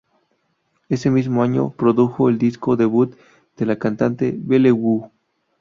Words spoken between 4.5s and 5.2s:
Who.